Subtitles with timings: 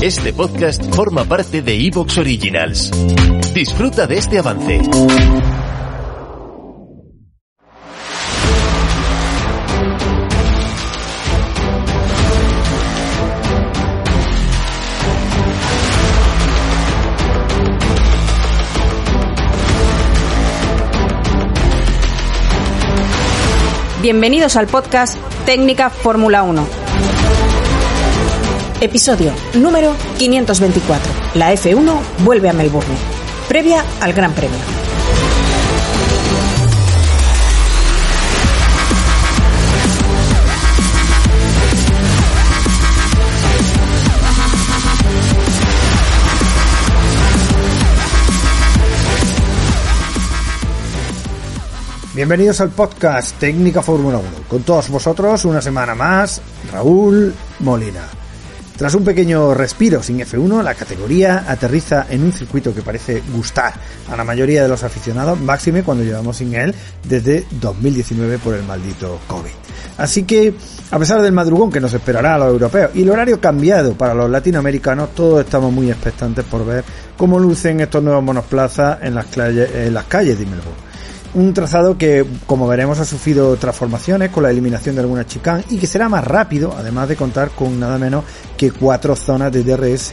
[0.00, 2.92] Este podcast forma parte de Evox Originals.
[3.52, 4.80] Disfruta de este avance.
[24.00, 26.77] Bienvenidos al podcast Técnica Fórmula 1.
[28.80, 31.12] Episodio número 524.
[31.34, 32.94] La F1 vuelve a Melbourne.
[33.48, 34.56] Previa al Gran Premio.
[52.14, 54.28] Bienvenidos al podcast Técnica Fórmula 1.
[54.48, 56.40] Con todos vosotros, una semana más,
[56.72, 58.17] Raúl Molina.
[58.78, 63.74] Tras un pequeño respiro sin F1, la categoría aterriza en un circuito que parece gustar
[64.08, 66.72] a la mayoría de los aficionados, máxime cuando llevamos sin él
[67.02, 69.50] desde 2019 por el maldito COVID.
[69.96, 70.54] Así que,
[70.92, 74.14] a pesar del madrugón que nos esperará a los europeos y el horario cambiado para
[74.14, 76.84] los latinoamericanos, todos estamos muy expectantes por ver
[77.16, 80.88] cómo lucen estos nuevos monoplazas en las, calles, en las calles de Melbourne
[81.34, 85.78] un trazado que, como veremos, ha sufrido transformaciones con la eliminación de algunas chicane y
[85.78, 88.24] que será más rápido, además de contar con nada menos
[88.58, 90.12] que cuatro zonas de DRS.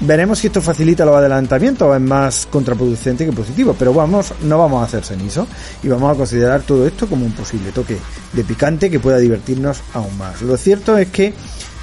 [0.00, 4.58] Veremos si esto facilita los adelantamientos o es más contraproducente que positivo, pero vamos, no
[4.58, 5.46] vamos a hacer cenizo
[5.84, 7.96] y vamos a considerar todo esto como un posible toque
[8.32, 10.42] de picante que pueda divertirnos aún más.
[10.42, 11.32] Lo cierto es que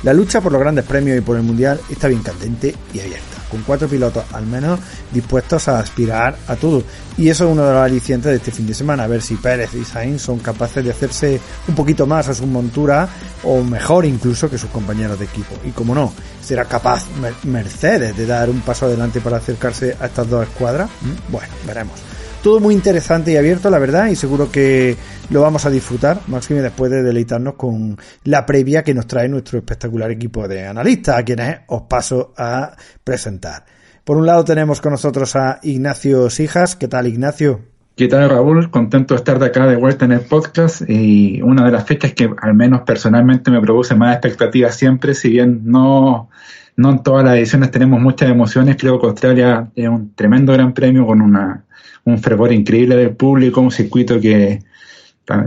[0.04, 3.41] la lucha por los grandes premios y por el mundial está bien candente y abierta
[3.52, 4.80] con cuatro pilotos al menos
[5.12, 6.84] dispuestos a aspirar a todo.
[7.18, 9.36] Y eso es uno de los alicientes de este fin de semana, a ver si
[9.36, 13.08] Pérez y Sainz son capaces de hacerse un poquito más a su montura
[13.44, 15.56] o mejor incluso que sus compañeros de equipo.
[15.66, 17.06] Y como no, será capaz
[17.44, 20.90] Mercedes de dar un paso adelante para acercarse a estas dos escuadras.
[21.02, 22.00] Mm, bueno, veremos.
[22.44, 24.97] Todo muy interesante y abierto, la verdad, y seguro que
[25.29, 29.59] lo vamos a disfrutar, máximo después de deleitarnos con la previa que nos trae nuestro
[29.59, 33.66] espectacular equipo de analistas, a quienes os paso a presentar.
[34.03, 36.75] Por un lado tenemos con nosotros a Ignacio Sijas.
[36.75, 37.62] ¿Qué tal, Ignacio?
[37.96, 38.72] ¿Qué tal, Raúl?
[38.72, 42.13] Contento de estar de acá de vuelta en el podcast y una de las fechas
[42.13, 46.30] que al menos personalmente me produce más expectativas siempre, si bien no,
[46.78, 50.74] no en todas las ediciones tenemos muchas emociones, creo que Australia es un tremendo gran
[50.74, 51.66] premio con una
[52.04, 54.59] un fervor increíble del público, un circuito que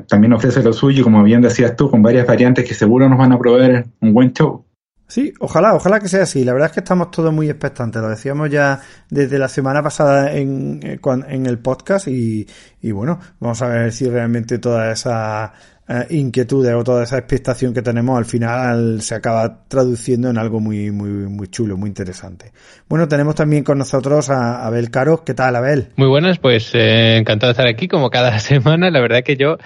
[0.06, 3.32] también ofrece lo suyo, como bien decías tú, con varias variantes que seguro nos van
[3.32, 4.64] a proveer un buen show.
[5.06, 6.44] Sí, ojalá, ojalá que sea así.
[6.44, 8.00] La verdad es que estamos todos muy expectantes.
[8.00, 8.80] Lo decíamos ya
[9.10, 10.98] desde la semana pasada en, eh,
[11.28, 12.46] en el podcast y,
[12.80, 15.52] y bueno, vamos a ver si realmente toda esa
[15.86, 20.58] eh, inquietudes o toda esa expectación que tenemos al final se acaba traduciendo en algo
[20.58, 22.52] muy, muy, muy chulo, muy interesante.
[22.88, 25.20] Bueno, tenemos también con nosotros a Abel Caros.
[25.26, 25.88] ¿Qué tal, Abel?
[25.96, 28.90] Muy buenas, pues eh, encantado de estar aquí como cada semana.
[28.90, 29.58] La verdad que yo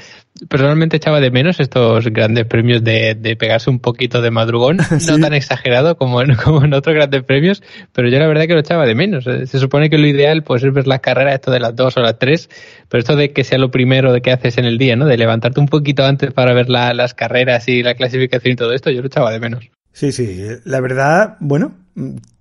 [0.49, 4.78] personalmente echaba de menos estos grandes premios de, de pegarse un poquito de madrugón,
[5.09, 7.62] no tan exagerado como en, como en otros grandes premios,
[7.93, 9.26] pero yo la verdad que lo echaba de menos.
[9.26, 11.97] Eh, se supone que lo ideal pues es ver las carreras esto de las dos
[11.97, 12.49] o las tres,
[12.88, 15.06] pero esto de que sea lo primero de que haces en el día, ¿no?
[15.06, 18.72] De levantarte un poquito antes para ver la, las carreras y la clasificación y todo
[18.72, 19.70] esto, yo lo echaba de menos.
[19.93, 21.75] Sí, sí, la verdad, bueno,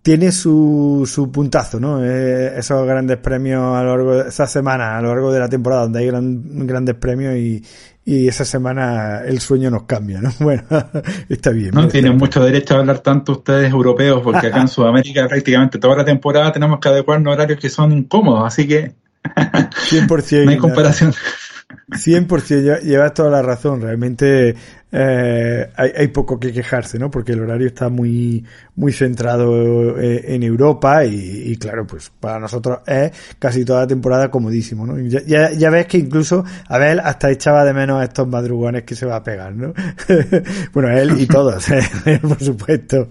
[0.07, 2.01] tiene su, su puntazo, ¿no?
[2.01, 5.49] Eh, esos grandes premios a lo largo de esa semana, a lo largo de la
[5.49, 7.61] temporada, donde hay gran, grandes premios y,
[8.05, 10.31] y esa semana el sueño nos cambia, ¿no?
[10.39, 10.63] Bueno,
[11.27, 11.71] está bien.
[11.73, 15.97] No tienen mucho derecho a hablar tanto ustedes europeos, porque acá en Sudamérica prácticamente toda
[15.97, 18.93] la temporada tenemos que adecuarnos horarios que son incómodos, así que
[19.25, 20.45] 100%.
[20.45, 21.13] no hay comparación.
[21.89, 23.81] 100%, llevas toda la razón.
[23.81, 24.55] Realmente
[24.91, 27.11] eh, hay, poco que quejarse, ¿no?
[27.11, 32.79] Porque el horario está muy, muy centrado eh, en Europa y, claro, pues para nosotros
[32.87, 34.97] es casi toda la temporada comodísimo, ¿no?
[34.99, 39.17] Ya, ya, ves que incluso Abel hasta echaba de menos estos madrugones que se va
[39.17, 39.73] a pegar, ¿no?
[40.73, 41.69] bueno, él y todos,
[42.05, 42.19] ¿eh?
[42.21, 43.09] por supuesto.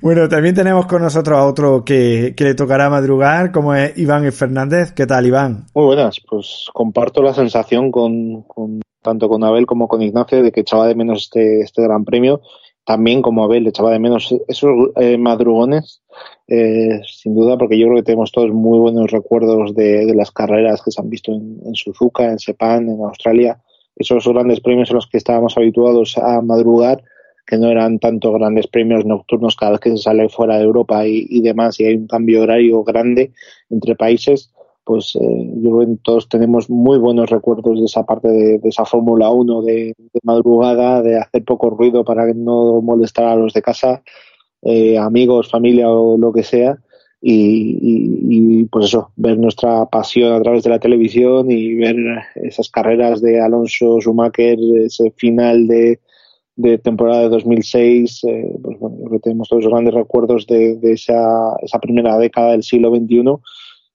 [0.00, 4.30] Bueno, también tenemos con nosotros a otro que, que le tocará madrugar, como es Iván
[4.30, 4.92] Fernández.
[4.92, 5.66] ¿Qué tal, Iván?
[5.74, 10.52] Muy buenas, pues comparto la sensación con, con tanto con Abel como con Ignacio, de
[10.52, 12.42] que echaba de menos este, este gran premio.
[12.84, 16.02] También como Abel echaba de menos esos eh, madrugones,
[16.48, 20.82] eh, sin duda, porque yo creo que tenemos todos muy buenos recuerdos de, las carreras
[20.82, 23.60] que se han visto en, Suzuka, en Sepang, en Australia.
[23.96, 27.02] Esos grandes premios en los que estábamos habituados a madrugar,
[27.46, 31.06] que no eran tanto grandes premios nocturnos cada vez que se sale fuera de Europa
[31.06, 33.32] y, y demás, y hay un cambio horario grande
[33.70, 34.52] entre países
[34.86, 38.84] pues eh, yo creo que todos tenemos muy buenos recuerdos de esa parte de, esa
[38.84, 44.02] Fórmula 1 de, madrugada, de hacer poco ruido para no molestar a los de casa.
[44.62, 46.78] eh, amigos, familia o lo que sea.
[47.20, 51.96] Y, pues eso, ver nuestra pasión a través de la televisión y ver
[52.36, 56.00] esas carreras de Alonso Schumacher, ese final de,
[56.54, 60.92] de temporada de 2006, eh, pues bueno, que tenemos todos los grandes recuerdos de, de
[60.92, 63.24] esa, esa primera década del siglo XXI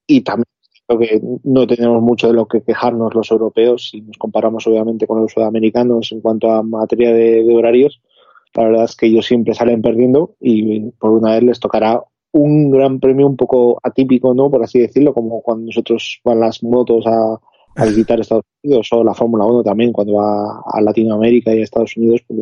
[0.06, 0.51] y también
[0.98, 5.20] que no tenemos mucho de lo que quejarnos los europeos si nos comparamos obviamente con
[5.20, 8.00] los sudamericanos en cuanto a materia de, horarios.
[8.54, 12.02] La verdad es que ellos siempre salen perdiendo y por una vez les tocará
[12.32, 14.50] un gran premio un poco atípico, ¿no?
[14.50, 17.38] Por así decirlo, como cuando nosotros van las motos a,
[17.86, 21.96] visitar Estados Unidos o la Fórmula 1 también cuando va a Latinoamérica y a Estados
[21.96, 22.38] Unidos, pues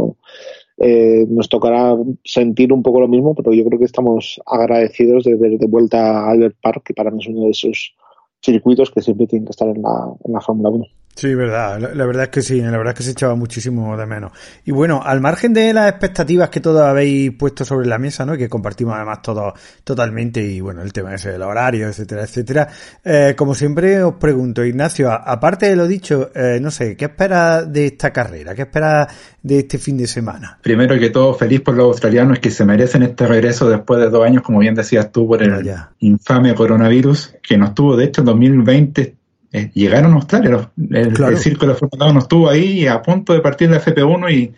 [0.82, 1.94] eh, nos tocará
[2.24, 6.20] sentir un poco lo mismo, pero yo creo que estamos agradecidos de ver de vuelta
[6.20, 7.94] a Albert Park, que para mí es uno de esos
[8.42, 10.86] circuitos que siempre tienen que estar en la, en la Fórmula 1.
[11.14, 11.78] Sí, verdad.
[11.94, 14.32] La, verdad es que sí, la verdad es que se echaba muchísimo de menos.
[14.64, 18.34] Y bueno, al margen de las expectativas que todos habéis puesto sobre la mesa, ¿no?
[18.34, 19.52] Y que compartimos además todos
[19.84, 22.68] totalmente, y bueno, el tema ese del horario, etcétera, etcétera.
[23.04, 27.70] Eh, como siempre os pregunto, Ignacio, aparte de lo dicho, eh, no sé, ¿qué esperas
[27.70, 28.54] de esta carrera?
[28.54, 29.08] ¿Qué esperas
[29.42, 30.58] de este fin de semana?
[30.62, 34.24] Primero que todo, feliz por los australianos que se merecen este regreso después de dos
[34.24, 38.26] años, como bien decías tú, por el infame coronavirus, que nos tuvo, de hecho, en
[38.26, 39.19] 2020
[39.52, 40.70] eh, llegaron a Australia.
[40.90, 44.52] El, círculo de no estuvo ahí a punto de partir la FP1 y,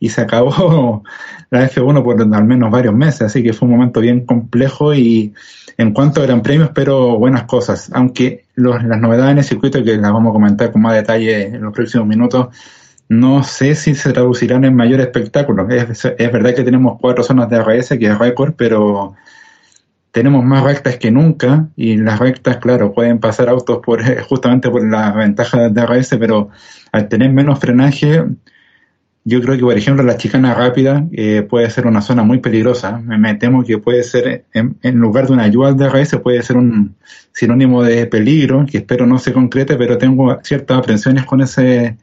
[0.00, 1.04] y se acabó
[1.50, 5.32] la F1 por al menos varios meses, así que fue un momento bien complejo y
[5.78, 9.82] en cuanto a Gran Premio espero buenas cosas, aunque los, las novedades en el circuito
[9.84, 12.48] que las vamos a comentar con más detalle en los próximos minutos,
[13.08, 15.68] no sé si se traducirán en mayor espectáculo.
[15.68, 19.14] Es, es verdad que tenemos cuatro zonas de ARS, que es récord, pero
[20.12, 24.86] tenemos más rectas que nunca y las rectas, claro, pueden pasar autos por justamente por
[24.88, 26.50] la ventaja de DRS, pero
[26.92, 28.22] al tener menos frenaje,
[29.24, 32.98] yo creo que, por ejemplo, la chicana rápida eh, puede ser una zona muy peligrosa.
[32.98, 36.96] Me, temo que puede ser, en, lugar de una ayuda al DRS, puede ser un
[37.32, 41.96] sinónimo de peligro, que espero no se concrete, pero tengo ciertas aprensiones con ese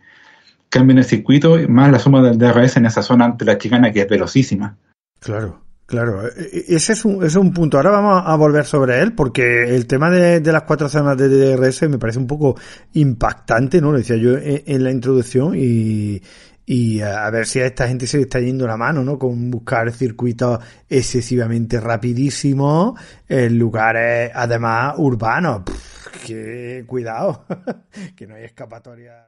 [0.70, 3.92] cambio en el circuito, más la suma del DRS en esa zona ante la chicana
[3.92, 4.78] que es velocísima.
[5.20, 5.69] Claro.
[5.90, 6.30] Claro, e,
[6.70, 7.78] e, ese es, un, es un punto.
[7.78, 11.90] Ahora vamos a volver sobre él porque el tema de, las cuatro zonas de DRS
[11.90, 12.56] me parece un poco
[12.94, 13.92] impactante, ¿no?
[13.92, 16.22] Lo decía yo en, la introducción y,
[16.64, 19.18] y a ver si a esta gente se le está yendo la mano, ¿no?
[19.18, 25.64] Con buscar circuitos excesivamente rapidísimos en lugares además urbanos.
[26.24, 27.46] que cuidado,
[28.16, 29.28] que no hay escapatoria.